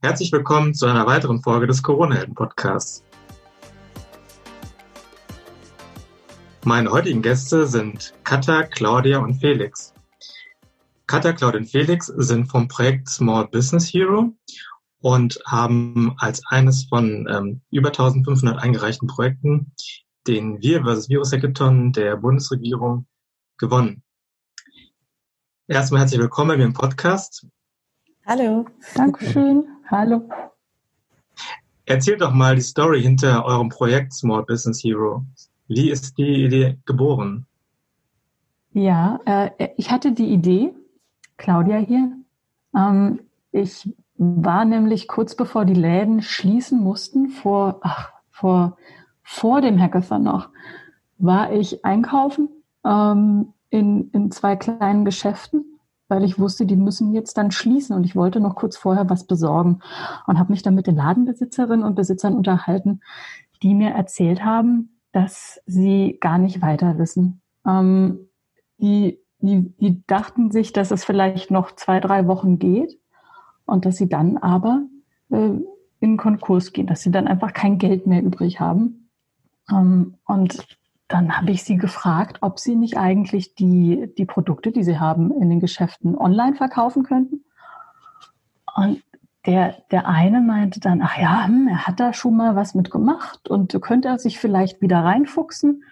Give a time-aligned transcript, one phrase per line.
[0.00, 3.02] Herzlich willkommen zu einer weiteren Folge des Corona-Helden-Podcasts.
[6.64, 9.92] Meine heutigen Gäste sind Katha, Claudia und Felix.
[11.08, 14.32] Katha, Claudia und Felix sind vom Projekt Small Business Hero
[15.00, 19.72] und haben als eines von ähm, über 1500 eingereichten Projekten
[20.28, 21.08] den Wir vs.
[21.08, 23.08] Virus Hackathon der Bundesregierung
[23.58, 24.04] gewonnen.
[25.66, 27.48] Erstmal herzlich willkommen im Podcast.
[28.24, 29.66] Hallo, Dankeschön.
[29.90, 30.28] Hallo.
[31.86, 35.24] Erzählt doch mal die Story hinter eurem Projekt Small Business Hero.
[35.66, 37.46] Wie ist die Idee geboren?
[38.72, 40.74] Ja, äh, ich hatte die Idee,
[41.38, 42.12] Claudia hier.
[42.76, 48.76] Ähm, ich war nämlich kurz bevor die Läden schließen mussten, vor, ach, vor,
[49.22, 50.50] vor dem Hackathon noch,
[51.16, 52.50] war ich einkaufen
[52.84, 55.77] ähm, in, in zwei kleinen Geschäften
[56.08, 59.24] weil ich wusste, die müssen jetzt dann schließen und ich wollte noch kurz vorher was
[59.24, 59.80] besorgen
[60.26, 63.00] und habe mich dann mit den Ladenbesitzerinnen und Besitzern unterhalten,
[63.62, 67.42] die mir erzählt haben, dass sie gar nicht weiter wissen.
[67.66, 68.28] Ähm,
[68.78, 72.98] die, die, die dachten sich, dass es vielleicht noch zwei, drei Wochen geht
[73.66, 74.82] und dass sie dann aber
[75.30, 75.50] äh,
[76.00, 79.10] in Konkurs gehen, dass sie dann einfach kein Geld mehr übrig haben.
[79.70, 80.77] Ähm, und
[81.08, 85.32] dann habe ich sie gefragt, ob sie nicht eigentlich die, die Produkte, die sie haben,
[85.32, 87.44] in den Geschäften online verkaufen könnten.
[88.76, 89.02] Und
[89.46, 93.48] der, der eine meinte dann, ach ja, hm, er hat da schon mal was mitgemacht
[93.48, 95.84] und könnte er sich vielleicht wieder reinfuchsen.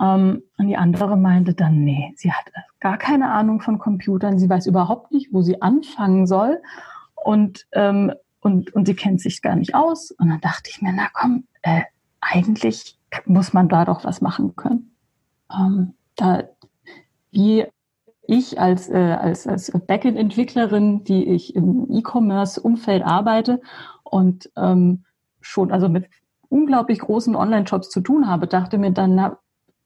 [0.00, 2.46] Ähm, und die andere meinte dann, nee, sie hat
[2.80, 6.60] gar keine Ahnung von Computern, sie weiß überhaupt nicht, wo sie anfangen soll
[7.14, 10.10] und, ähm, und, und sie kennt sich gar nicht aus.
[10.10, 11.82] Und dann dachte ich mir, na komm, äh,
[12.20, 14.94] eigentlich muss man da doch was machen können.
[15.52, 16.44] Ähm, da,
[17.30, 17.66] wie
[18.22, 23.60] ich als, äh, als, als Backend-Entwicklerin, die ich im E-Commerce-Umfeld arbeite
[24.04, 25.04] und ähm,
[25.40, 26.08] schon also mit
[26.48, 29.38] unglaublich großen Online-Shops zu tun habe, dachte mir dann, na,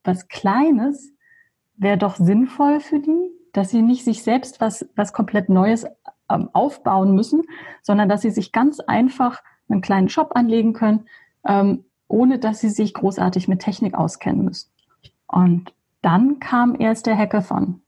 [0.02, 1.12] was Kleines
[1.76, 5.86] wäre doch sinnvoll für die, dass sie nicht sich selbst was, was komplett Neues
[6.30, 7.42] ähm, aufbauen müssen,
[7.82, 11.06] sondern dass sie sich ganz einfach einen kleinen Shop anlegen können,
[11.46, 14.70] ähm, ohne dass sie sich großartig mit Technik auskennen müssen.
[15.26, 15.72] Und
[16.02, 17.80] dann kam erst der Hackathon.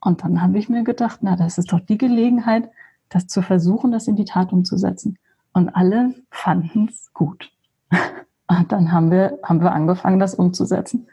[0.00, 2.70] Und dann habe ich mir gedacht, na, das ist doch die Gelegenheit,
[3.08, 5.18] das zu versuchen, das in die Tat umzusetzen.
[5.52, 7.50] Und alle fanden es gut.
[8.46, 11.06] Und dann haben wir, haben wir angefangen, das umzusetzen.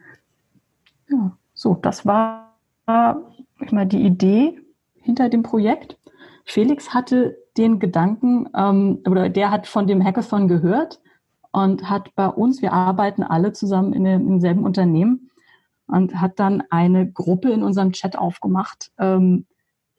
[1.10, 2.46] Ja, so, das war
[3.60, 4.60] ich mal, die Idee
[4.96, 5.98] hinter dem Projekt.
[6.46, 11.00] Felix hatte den Gedanken, ähm, oder der hat von dem Hackathon gehört
[11.56, 15.32] und hat bei uns, wir arbeiten alle zusammen in dem, im selben Unternehmen
[15.88, 19.46] und hat dann eine Gruppe in unserem Chat aufgemacht, ähm,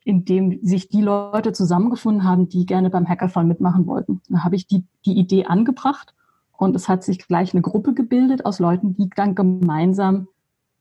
[0.04, 4.20] in dem sich die Leute zusammengefunden haben, die gerne beim Hackathon mitmachen wollten.
[4.28, 6.14] Da habe ich die, die Idee angebracht
[6.58, 10.28] und es hat sich gleich eine Gruppe gebildet aus Leuten, die dann gemeinsam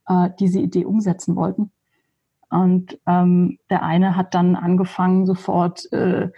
[0.09, 1.71] äh, diese Idee umsetzen wollten.
[2.49, 6.31] Und ähm, der eine hat dann angefangen, sofort äh,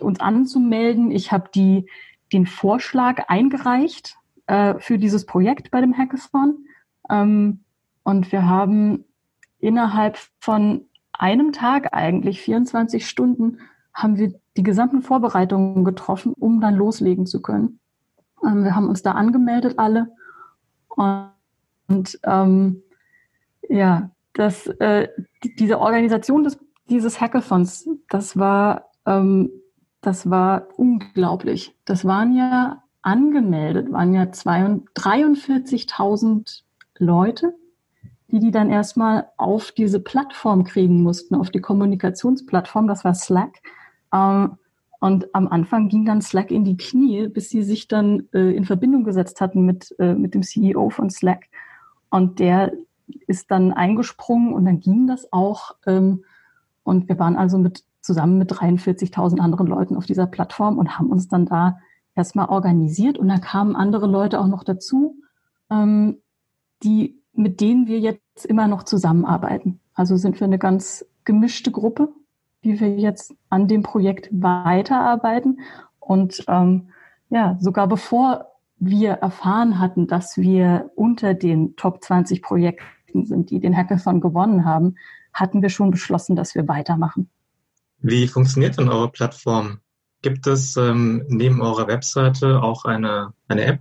[0.00, 1.10] uns anzumelden.
[1.10, 1.88] Ich habe die
[2.32, 4.16] den Vorschlag eingereicht
[4.46, 6.66] äh, für dieses Projekt bei dem Hackathon.
[7.10, 7.60] Ähm,
[8.02, 9.04] und wir haben
[9.58, 13.58] innerhalb von einem Tag eigentlich, 24 Stunden,
[13.94, 17.80] haben wir die gesamten Vorbereitungen getroffen, um dann loslegen zu können.
[18.44, 20.08] Ähm, wir haben uns da angemeldet alle.
[20.88, 21.30] Und,
[21.88, 22.82] und ähm,
[23.68, 25.08] ja, das, äh,
[25.58, 26.58] diese Organisation des,
[26.88, 29.50] dieses Hackathons, das war ähm,
[30.06, 31.74] das war unglaublich.
[31.84, 36.62] Das waren ja angemeldet, waren ja 43.000
[36.98, 37.56] Leute,
[38.30, 43.56] die die dann erstmal auf diese Plattform kriegen mussten, auf die Kommunikationsplattform, das war Slack.
[44.12, 44.58] Ähm,
[45.00, 48.64] und am Anfang ging dann Slack in die Knie, bis sie sich dann äh, in
[48.64, 51.46] Verbindung gesetzt hatten mit, äh, mit dem CEO von Slack.
[52.10, 52.72] Und der
[53.26, 55.72] ist dann eingesprungen und dann ging das auch.
[55.84, 56.24] Ähm,
[56.84, 61.10] und wir waren also mit zusammen mit 43.000 anderen Leuten auf dieser Plattform und haben
[61.10, 61.78] uns dann da
[62.14, 63.18] erstmal organisiert.
[63.18, 65.16] Und da kamen andere Leute auch noch dazu,
[65.70, 66.22] ähm,
[66.82, 69.80] die, mit denen wir jetzt immer noch zusammenarbeiten.
[69.94, 72.08] Also sind wir eine ganz gemischte Gruppe,
[72.64, 75.60] die wir jetzt an dem Projekt weiterarbeiten.
[75.98, 76.88] Und ähm,
[77.28, 78.46] ja, sogar bevor
[78.78, 84.64] wir erfahren hatten, dass wir unter den Top 20 Projekten sind, die den Hackathon gewonnen
[84.64, 84.96] haben,
[85.32, 87.30] hatten wir schon beschlossen, dass wir weitermachen.
[87.98, 89.80] Wie funktioniert denn eure Plattform?
[90.22, 93.80] Gibt es ähm, neben eurer Webseite auch eine, eine App?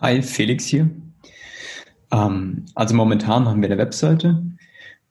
[0.00, 0.90] Hi, Felix hier.
[2.10, 4.42] Ähm, also momentan haben wir eine Webseite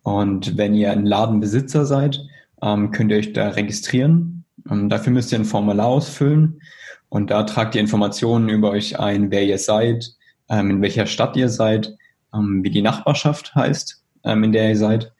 [0.03, 2.19] und wenn ihr ein Ladenbesitzer seid,
[2.61, 6.61] ähm, könnt ihr euch da registrieren Ähm, dafür müsst ihr ein Formular ausfüllen
[7.09, 10.15] und da tragt ihr Informationen über euch ein, wer ihr seid,
[10.49, 11.93] ähm, in welcher Stadt ihr seid,
[12.33, 15.11] ähm, wie die Nachbarschaft heißt, in der ihr seid.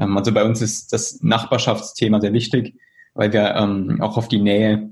[0.00, 2.74] Ähm, also bei uns ist das Nachbarschaftsthema sehr wichtig,
[3.14, 4.90] weil wir ähm, auch auf die Nähe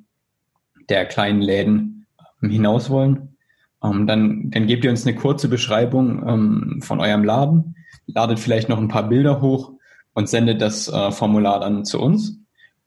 [0.89, 2.07] der kleinen Läden
[2.41, 3.37] hinaus wollen.
[3.81, 7.75] dann, dann gebt ihr uns eine kurze Beschreibung von eurem Laden,
[8.07, 9.73] ladet vielleicht noch ein paar Bilder hoch
[10.15, 12.41] und sendet das äh, Formular dann zu uns.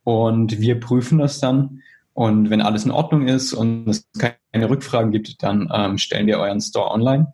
[0.03, 1.81] Und wir prüfen das dann.
[2.13, 6.39] Und wenn alles in Ordnung ist und es keine Rückfragen gibt, dann ähm, stellen wir
[6.39, 7.33] euren Store online.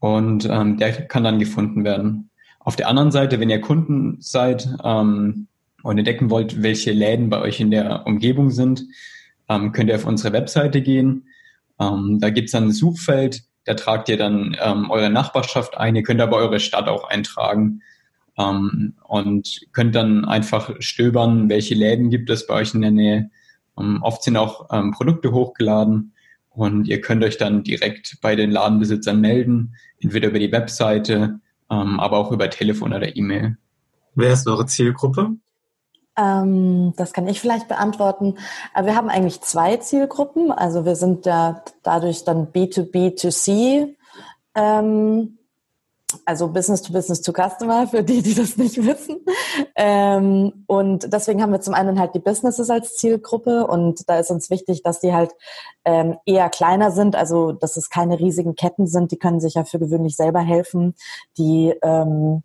[0.00, 2.30] Und ähm, der kann dann gefunden werden.
[2.64, 5.48] Auf der anderen Seite, wenn ihr Kunden seid ähm,
[5.82, 8.84] und entdecken wollt, welche Läden bei euch in der Umgebung sind,
[9.48, 11.26] ähm, könnt ihr auf unsere Webseite gehen.
[11.80, 15.96] Ähm, da gibt's dann ein Suchfeld, da tragt ihr dann ähm, eure Nachbarschaft ein.
[15.96, 17.82] Ihr könnt aber eure Stadt auch eintragen
[18.38, 23.30] ähm, und könnt dann einfach stöbern, welche Läden gibt es bei euch in der Nähe.
[23.78, 26.12] Ähm, oft sind auch ähm, Produkte hochgeladen
[26.50, 31.40] und ihr könnt euch dann direkt bei den Ladenbesitzern melden, entweder über die Webseite,
[31.72, 33.56] aber auch über Telefon oder E-Mail.
[34.14, 35.36] Wer ist eure Zielgruppe?
[36.16, 38.36] Ähm, das kann ich vielleicht beantworten.
[38.74, 40.52] Wir haben eigentlich zwei Zielgruppen.
[40.52, 43.94] Also wir sind da dadurch dann B2B2C
[44.54, 45.38] ähm,
[46.24, 49.24] also Business to Business to Customer, für die, die das nicht wissen.
[49.76, 54.30] Ähm, und deswegen haben wir zum einen halt die Businesses als Zielgruppe und da ist
[54.30, 55.32] uns wichtig, dass die halt
[55.84, 59.64] ähm, eher kleiner sind, also dass es keine riesigen Ketten sind, die können sich ja
[59.64, 60.94] für gewöhnlich selber helfen,
[61.38, 62.42] die ähm,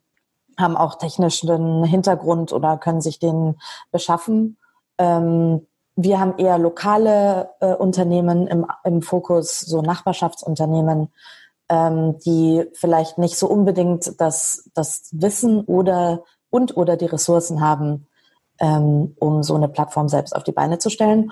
[0.57, 3.55] haben auch technischen Hintergrund oder können sich den
[3.91, 4.57] beschaffen.
[4.97, 11.11] Ähm, wir haben eher lokale äh, Unternehmen im, im Fokus, so Nachbarschaftsunternehmen,
[11.69, 18.07] ähm, die vielleicht nicht so unbedingt das, das Wissen oder und oder die Ressourcen haben,
[18.59, 21.31] ähm, um so eine Plattform selbst auf die Beine zu stellen.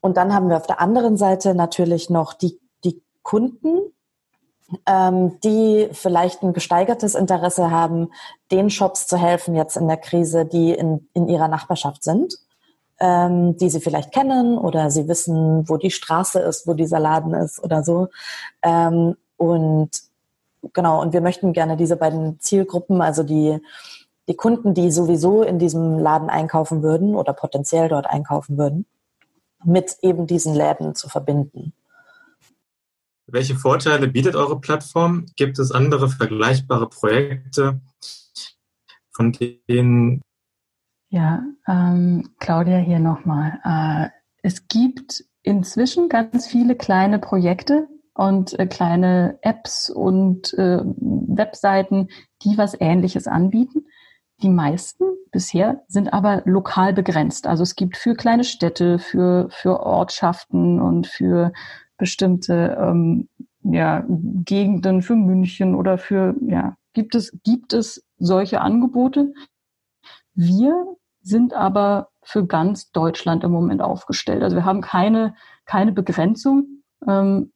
[0.00, 3.92] Und dann haben wir auf der anderen Seite natürlich noch die, die Kunden,
[4.86, 8.10] ähm, die vielleicht ein gesteigertes Interesse haben,
[8.52, 12.34] den Shops zu helfen jetzt in der Krise, die in, in ihrer Nachbarschaft sind,
[13.00, 17.34] ähm, die sie vielleicht kennen oder sie wissen, wo die Straße ist, wo dieser Laden
[17.34, 18.08] ist oder so.
[18.62, 19.90] Ähm, und
[20.74, 23.58] genau, und wir möchten gerne diese beiden Zielgruppen, also die,
[24.28, 28.84] die Kunden, die sowieso in diesem Laden einkaufen würden oder potenziell dort einkaufen würden,
[29.64, 31.72] mit eben diesen Läden zu verbinden.
[33.26, 35.26] Welche Vorteile bietet eure Plattform?
[35.36, 37.80] Gibt es andere vergleichbare Projekte,
[39.18, 40.22] von denen.
[41.10, 43.58] Ja, ähm, Claudia hier nochmal.
[43.64, 44.10] Äh,
[44.42, 47.88] es gibt inzwischen ganz viele kleine Projekte,
[48.18, 52.08] und äh, kleine Apps und äh, Webseiten,
[52.42, 53.86] die was Ähnliches anbieten.
[54.42, 57.46] Die meisten bisher sind aber lokal begrenzt.
[57.46, 61.52] Also es gibt für kleine Städte, für, für Ortschaften und für
[61.96, 63.28] bestimmte ähm,
[63.62, 69.32] ja, Gegenden, für München oder für, ja, gibt es, gibt es solche Angebote.
[70.34, 70.74] Wir
[71.22, 74.42] sind aber für ganz Deutschland im Moment aufgestellt.
[74.42, 75.36] Also wir haben keine,
[75.66, 76.82] keine Begrenzung.
[77.06, 77.52] Ähm,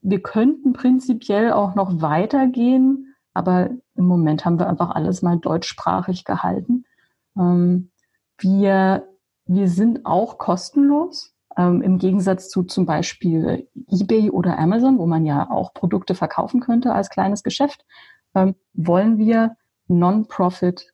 [0.00, 6.24] wir könnten prinzipiell auch noch weitergehen, aber im Moment haben wir einfach alles mal deutschsprachig
[6.24, 6.84] gehalten.
[7.36, 7.90] Ähm,
[8.38, 9.08] wir,
[9.46, 11.34] wir sind auch kostenlos.
[11.56, 16.60] Ähm, Im Gegensatz zu zum Beispiel eBay oder Amazon, wo man ja auch Produkte verkaufen
[16.60, 17.84] könnte als kleines Geschäft,
[18.34, 19.56] ähm, wollen wir
[19.86, 20.92] Non-Profit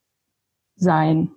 [0.76, 1.33] sein.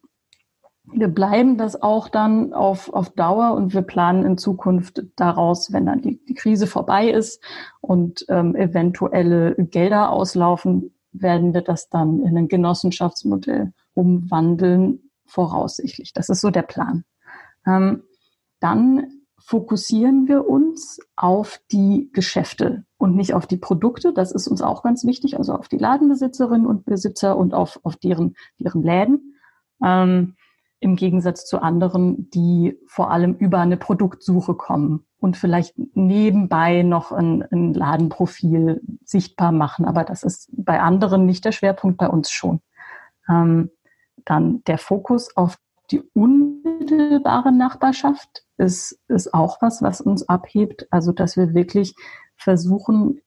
[0.85, 5.85] Wir bleiben das auch dann auf, auf Dauer und wir planen in Zukunft daraus, wenn
[5.85, 7.41] dann die, die Krise vorbei ist
[7.79, 16.11] und ähm, eventuelle Gelder auslaufen, werden wir das dann in ein Genossenschaftsmodell umwandeln, voraussichtlich.
[16.13, 17.05] Das ist so der Plan.
[17.65, 18.03] Ähm,
[18.59, 24.13] dann fokussieren wir uns auf die Geschäfte und nicht auf die Produkte.
[24.13, 27.97] Das ist uns auch ganz wichtig, also auf die Ladenbesitzerinnen und Besitzer und auf, auf
[27.97, 29.35] deren, deren Läden.
[29.83, 30.35] Ähm,
[30.83, 37.13] im Gegensatz zu anderen, die vor allem über eine Produktsuche kommen und vielleicht nebenbei noch
[37.13, 39.85] ein, ein Ladenprofil sichtbar machen.
[39.85, 42.61] Aber das ist bei anderen nicht der Schwerpunkt, bei uns schon.
[43.29, 43.71] Ähm,
[44.25, 45.57] dann der Fokus auf
[45.91, 50.87] die unmittelbare Nachbarschaft ist, ist auch was, was uns abhebt.
[50.91, 51.95] Also, dass wir wirklich
[52.35, 53.21] versuchen,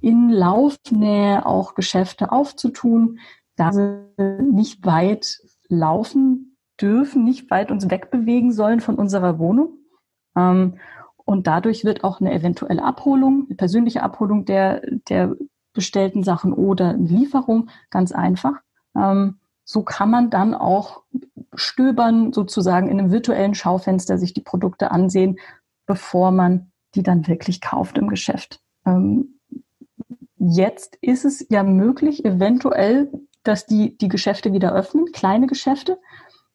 [0.00, 3.20] in Laufnähe auch Geschäfte aufzutun,
[3.54, 4.06] da sie
[4.40, 9.78] nicht weit laufen dürfen, nicht weit uns wegbewegen sollen von unserer Wohnung.
[10.36, 10.78] Ähm,
[11.24, 15.36] und dadurch wird auch eine eventuelle Abholung, eine persönliche Abholung der, der
[15.72, 18.54] bestellten Sachen oder eine Lieferung ganz einfach,
[18.96, 21.04] ähm, so kann man dann auch
[21.54, 25.38] stöbern, sozusagen in einem virtuellen Schaufenster sich die Produkte ansehen,
[25.86, 28.60] bevor man die dann wirklich kauft im Geschäft.
[28.84, 29.38] Ähm,
[30.36, 33.12] jetzt ist es ja möglich, eventuell,
[33.42, 35.98] dass die, die Geschäfte wieder öffnen, kleine Geschäfte.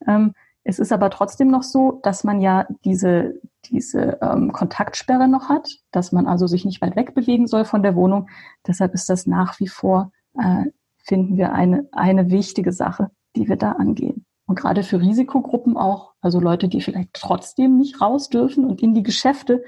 [0.07, 5.47] Ähm, es ist aber trotzdem noch so, dass man ja diese, diese ähm, Kontaktsperre noch
[5.47, 8.29] hat, dass man also sich nicht weit wegbewegen soll von der Wohnung.
[8.65, 10.65] Deshalb ist das nach wie vor, äh,
[11.03, 14.25] finden wir eine, eine wichtige Sache, die wir da angehen.
[14.47, 18.93] Und gerade für Risikogruppen auch, also Leute, die vielleicht trotzdem nicht raus dürfen und in
[18.93, 19.63] die Geschäfte,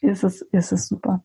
[0.00, 1.24] ist es, ist es super.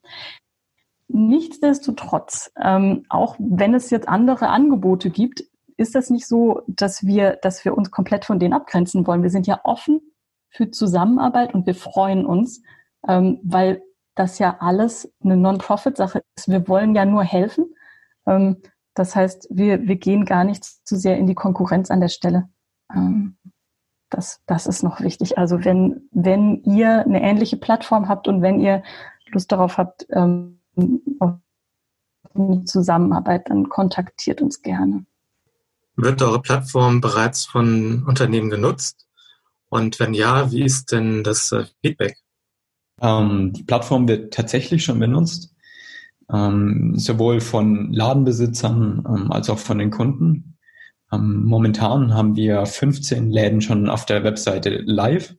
[1.07, 5.43] Nichtsdestotrotz, ähm, auch wenn es jetzt andere Angebote gibt,
[5.77, 9.23] ist das nicht so, dass wir, dass wir uns komplett von denen abgrenzen wollen.
[9.23, 10.01] Wir sind ja offen
[10.49, 12.61] für Zusammenarbeit und wir freuen uns,
[13.07, 13.81] ähm, weil
[14.15, 16.47] das ja alles eine Non-Profit-Sache ist.
[16.47, 17.73] Wir wollen ja nur helfen.
[18.27, 18.57] Ähm,
[18.93, 22.49] das heißt, wir, wir gehen gar nicht zu sehr in die Konkurrenz an der Stelle.
[22.93, 23.37] Ähm,
[24.09, 25.37] das, das ist noch wichtig.
[25.39, 28.83] Also wenn, wenn ihr eine ähnliche Plattform habt und wenn ihr
[29.31, 30.59] Lust darauf habt, ähm,
[31.19, 31.33] auf
[32.35, 35.05] die Zusammenarbeit, dann kontaktiert uns gerne.
[35.95, 39.07] Wird eure Plattform bereits von Unternehmen genutzt?
[39.69, 42.17] Und wenn ja, wie ist denn das äh, Feedback?
[43.01, 45.53] Ähm, die Plattform wird tatsächlich schon benutzt,
[46.31, 50.57] ähm, sowohl von Ladenbesitzern ähm, als auch von den Kunden.
[51.11, 55.35] Ähm, momentan haben wir 15 Läden schon auf der Webseite live,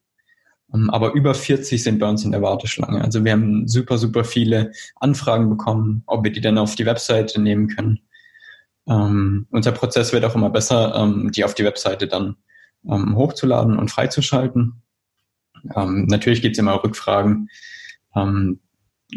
[0.73, 3.03] aber über 40 sind bei uns in der Warteschlange.
[3.03, 7.41] Also wir haben super, super viele Anfragen bekommen, ob wir die dann auf die Webseite
[7.41, 8.01] nehmen können.
[8.87, 12.37] Ähm, unser Prozess wird auch immer besser, ähm, die auf die Webseite dann
[12.89, 14.83] ähm, hochzuladen und freizuschalten.
[15.75, 17.49] Ähm, natürlich gibt es immer Rückfragen
[18.15, 18.61] ähm,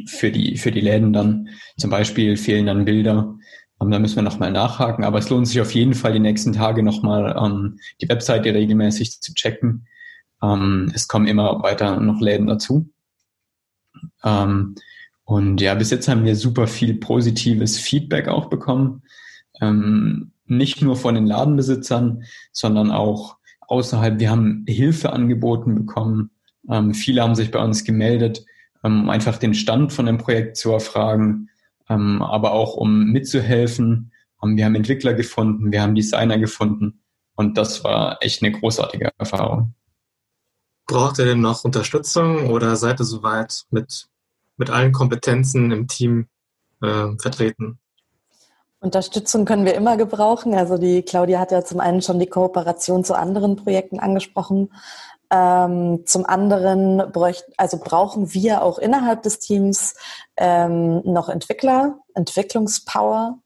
[0.06, 1.50] für, die, für die Läden dann.
[1.78, 3.36] Zum Beispiel fehlen dann Bilder.
[3.82, 5.04] Ähm, da müssen wir nochmal nachhaken.
[5.04, 9.22] Aber es lohnt sich auf jeden Fall, die nächsten Tage nochmal ähm, die Webseite regelmäßig
[9.22, 9.88] zu checken.
[10.42, 12.90] Ähm, es kommen immer weiter noch Läden dazu.
[14.24, 14.76] Ähm,
[15.24, 19.04] und ja, bis jetzt haben wir super viel positives Feedback auch bekommen
[19.62, 24.20] ähm, nicht nur von den Ladenbesitzern, sondern auch außerhalb.
[24.20, 26.32] Wir haben Hilfe angeboten bekommen.
[26.70, 28.46] Ähm, viele haben sich bei uns gemeldet,
[28.84, 31.50] ähm, um einfach den Stand von dem Projekt zu erfragen,
[31.90, 34.12] ähm, aber auch um mitzuhelfen.
[34.44, 37.00] Wir haben Entwickler gefunden, wir haben Designer gefunden
[37.36, 39.74] und das war echt eine großartige Erfahrung.
[40.88, 44.08] Braucht ihr denn noch Unterstützung oder seid ihr soweit mit,
[44.56, 46.28] mit allen Kompetenzen im Team
[46.82, 47.78] äh, vertreten?
[48.80, 50.54] Unterstützung können wir immer gebrauchen.
[50.54, 54.72] Also die Claudia hat ja zum einen schon die Kooperation zu anderen Projekten angesprochen.
[55.30, 59.96] Ähm, zum anderen bräucht, also brauchen wir auch innerhalb des Teams
[60.38, 63.40] ähm, noch Entwickler, Entwicklungspower.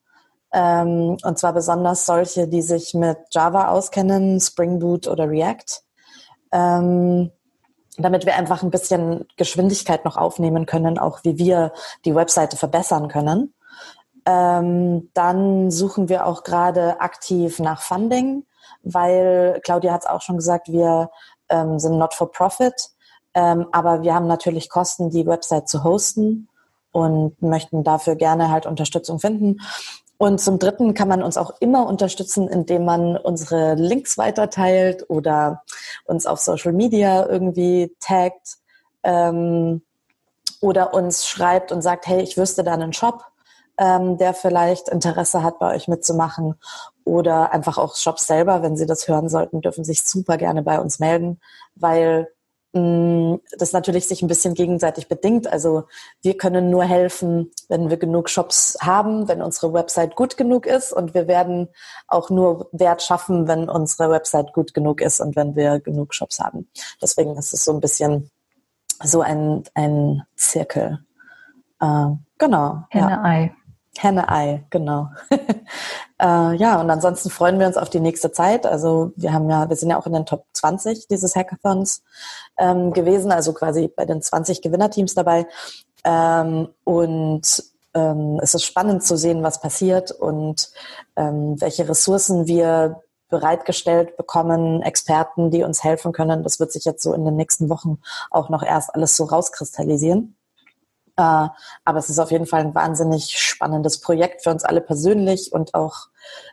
[0.53, 5.81] Ähm, und zwar besonders solche, die sich mit Java auskennen, Spring Boot oder React.
[6.51, 7.31] Ähm,
[7.97, 11.73] damit wir einfach ein bisschen Geschwindigkeit noch aufnehmen können, auch wie wir
[12.05, 13.53] die Webseite verbessern können.
[14.25, 18.45] Ähm, dann suchen wir auch gerade aktiv nach Funding,
[18.83, 21.09] weil Claudia hat es auch schon gesagt, wir
[21.49, 22.91] ähm, sind not for profit,
[23.33, 26.47] ähm, aber wir haben natürlich Kosten, die Website zu hosten
[26.91, 29.57] und möchten dafür gerne halt Unterstützung finden.
[30.21, 35.63] Und zum Dritten kann man uns auch immer unterstützen, indem man unsere Links weiterteilt oder
[36.05, 38.59] uns auf Social Media irgendwie taggt
[39.01, 39.81] ähm,
[40.61, 43.31] oder uns schreibt und sagt, hey, ich wüsste da einen Shop
[43.79, 46.53] ähm, der vielleicht Interesse hat, bei euch mitzumachen.
[47.03, 50.79] Oder einfach auch Shops selber, wenn sie das hören sollten, dürfen sich super gerne bei
[50.79, 51.39] uns melden,
[51.73, 52.27] weil
[52.73, 55.51] das natürlich sich ein bisschen gegenseitig bedingt.
[55.51, 55.83] Also
[56.21, 60.93] wir können nur helfen, wenn wir genug Shops haben, wenn unsere Website gut genug ist
[60.93, 61.67] und wir werden
[62.07, 66.39] auch nur Wert schaffen, wenn unsere Website gut genug ist und wenn wir genug Shops
[66.39, 66.69] haben.
[67.01, 68.31] Deswegen ist es so ein bisschen
[69.03, 70.99] so ein, ein Zirkel.
[71.81, 72.83] Äh, genau.
[72.89, 73.43] Henne-Ei.
[73.43, 73.60] Ja.
[74.01, 75.09] Henne-Ei, genau.
[76.21, 78.65] äh, ja, und ansonsten freuen wir uns auf die nächste Zeit.
[78.65, 82.03] Also wir haben ja, wir sind ja auch in den Top 20 dieses Hackathons
[82.57, 85.47] ähm, gewesen, also quasi bei den 20 Gewinnerteams dabei.
[86.03, 90.71] Ähm, und ähm, es ist spannend zu sehen, was passiert und
[91.15, 96.43] ähm, welche Ressourcen wir bereitgestellt bekommen, Experten, die uns helfen können.
[96.43, 100.35] Das wird sich jetzt so in den nächsten Wochen auch noch erst alles so rauskristallisieren.
[101.17, 101.47] Äh,
[101.85, 105.73] aber es ist auf jeden Fall ein wahnsinnig spannendes Projekt für uns alle persönlich und
[105.73, 106.07] auch,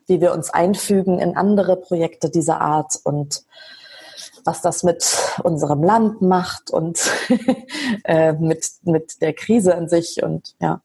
[0.06, 3.44] wie wir uns einfügen in andere Projekte dieser Art und
[4.44, 5.04] was das mit
[5.42, 7.00] unserem Land macht und
[8.04, 10.22] äh, mit, mit der Krise an sich.
[10.22, 10.80] Und ja,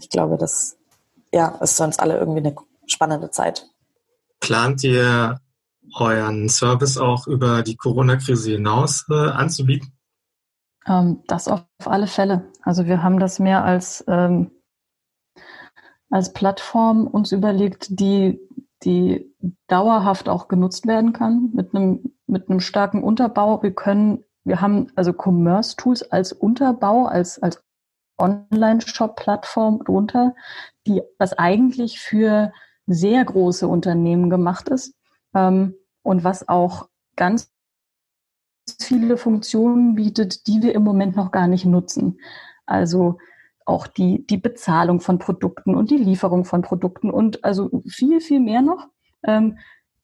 [0.00, 0.76] ich glaube, das
[1.32, 2.54] ja, ist für uns alle irgendwie eine
[2.86, 3.66] spannende Zeit.
[4.40, 5.40] Plant ihr
[5.96, 9.93] euren Service auch über die Corona-Krise hinaus äh, anzubieten?
[10.86, 12.50] Ähm, das auf alle Fälle.
[12.62, 14.50] Also wir haben das mehr als, ähm,
[16.10, 18.40] als Plattform uns überlegt, die,
[18.82, 19.34] die
[19.66, 23.62] dauerhaft auch genutzt werden kann mit einem, mit einem starken Unterbau.
[23.62, 27.62] Wir können, wir haben also Commerce-Tools als Unterbau, als, als
[28.18, 30.34] Online-Shop-Plattform drunter,
[30.86, 32.52] die, was eigentlich für
[32.86, 34.94] sehr große Unternehmen gemacht ist
[35.34, 37.53] ähm, und was auch ganz
[38.80, 42.18] viele Funktionen bietet, die wir im Moment noch gar nicht nutzen.
[42.66, 43.18] Also
[43.66, 48.40] auch die, die Bezahlung von Produkten und die Lieferung von Produkten und also viel, viel
[48.40, 48.88] mehr noch.
[49.22, 49.58] Ähm,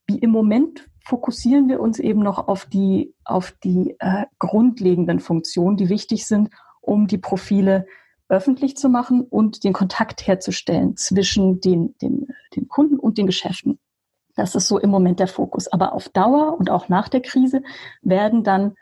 [0.07, 5.77] wie im Moment fokussieren wir uns eben noch auf die, auf die äh, grundlegenden Funktionen,
[5.77, 6.51] die wichtig sind,
[6.81, 7.87] um die Profile
[8.29, 13.79] öffentlich zu machen und den Kontakt herzustellen zwischen den, den, den Kunden und den Geschäften.
[14.37, 15.69] Das ist so im Moment der Fokus.
[15.69, 17.63] Aber auf Dauer und auch nach der Krise
[18.03, 18.75] werden dann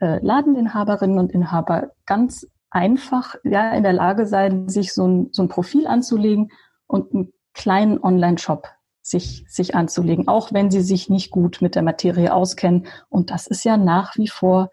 [0.00, 5.42] äh, Ladeninhaberinnen und Inhaber ganz einfach ja, in der Lage sein, sich so ein, so
[5.42, 6.50] ein Profil anzulegen
[6.86, 8.68] und einen kleinen Online-Shop
[9.02, 12.86] sich, sich anzulegen, auch wenn sie sich nicht gut mit der Materie auskennen.
[13.08, 14.70] Und das ist ja nach wie vor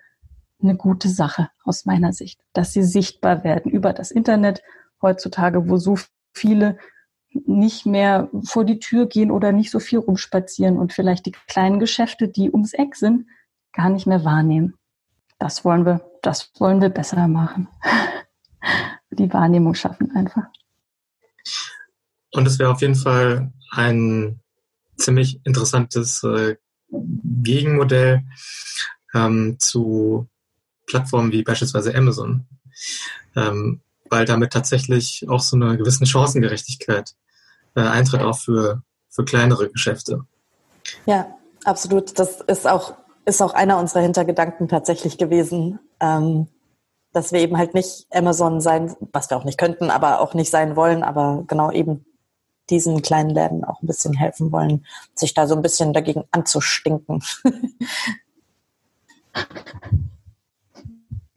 [0.62, 4.62] eine gute Sache aus meiner Sicht, dass sie sichtbar werden über das Internet
[5.02, 5.96] heutzutage, wo so
[6.34, 6.78] viele
[7.32, 11.80] nicht mehr vor die Tür gehen oder nicht so viel rumspazieren und vielleicht die kleinen
[11.80, 13.28] Geschäfte, die ums Eck sind,
[13.74, 14.76] gar nicht mehr wahrnehmen.
[15.38, 17.68] Das wollen wir, das wollen wir besser machen.
[19.12, 20.46] die Wahrnehmung schaffen einfach.
[22.32, 24.40] Und es wäre auf jeden Fall ein
[24.98, 26.58] ziemlich interessantes äh,
[26.92, 28.24] Gegenmodell
[29.14, 30.28] ähm, zu
[30.86, 32.46] Plattformen wie beispielsweise Amazon,
[33.36, 37.16] ähm, weil damit tatsächlich auch so eine gewisse Chancengerechtigkeit
[37.76, 40.26] äh, eintritt, auch für, für kleinere Geschäfte.
[41.06, 41.28] Ja,
[41.66, 42.18] absolut.
[42.20, 42.94] Das ist auch,
[43.26, 46.48] ist auch einer unserer Hintergedanken tatsächlich gewesen, ähm,
[47.12, 50.52] dass wir eben halt nicht Amazon sein, was wir auch nicht könnten, aber auch nicht
[50.52, 52.06] sein wollen, aber genau eben
[52.70, 57.24] diesen kleinen Läden auch ein bisschen helfen wollen, sich da so ein bisschen dagegen anzustinken.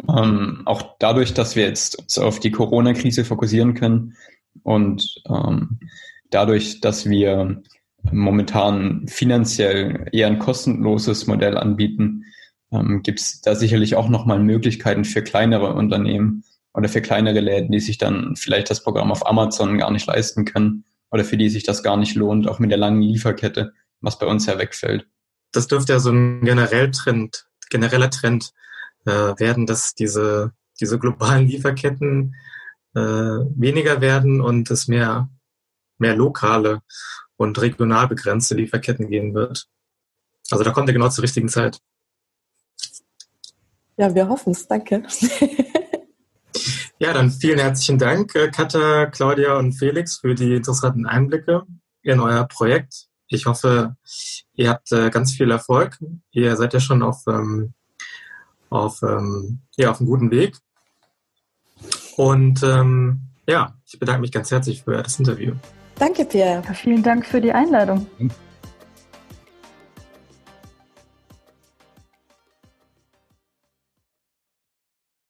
[0.09, 4.17] Ähm, auch dadurch, dass wir jetzt uns auf die Corona-Krise fokussieren können
[4.63, 5.79] und ähm,
[6.31, 7.63] dadurch, dass wir
[8.11, 12.25] momentan finanziell eher ein kostenloses Modell anbieten,
[12.73, 17.71] ähm, gibt es da sicherlich auch nochmal Möglichkeiten für kleinere Unternehmen oder für kleinere Läden,
[17.71, 21.51] die sich dann vielleicht das Programm auf Amazon gar nicht leisten können oder für die
[21.51, 25.07] sich das gar nicht lohnt, auch mit der langen Lieferkette, was bei uns ja wegfällt.
[25.53, 28.53] Das dürfte ja so ein generell Trend, genereller Trend
[29.05, 32.35] äh, werden, dass diese, diese globalen Lieferketten
[32.95, 35.29] äh, weniger werden und es mehr,
[35.99, 36.83] mehr lokale
[37.37, 39.67] und regional begrenzte Lieferketten geben wird.
[40.51, 41.79] Also da kommt er genau zur richtigen Zeit.
[43.97, 44.67] Ja, wir hoffen es.
[44.67, 45.03] Danke.
[46.99, 51.63] ja, dann vielen herzlichen Dank, äh, Katha, Claudia und Felix, für die interessanten Einblicke
[52.03, 53.07] in euer Projekt.
[53.29, 53.97] Ich hoffe,
[54.55, 55.99] ihr habt äh, ganz viel Erfolg.
[56.33, 57.75] Ihr seid ja schon auf ähm,
[58.73, 60.57] auf, ähm, ja, auf einem guten Weg.
[62.17, 65.55] Und ähm, ja, ich bedanke mich ganz herzlich für das Interview.
[65.99, 66.63] Danke, Pierre.
[66.75, 68.07] Vielen Dank für die Einladung.